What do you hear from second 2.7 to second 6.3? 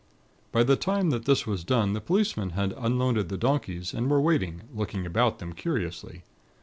unloaded the donkeys, and were waiting, looking about them, curiously.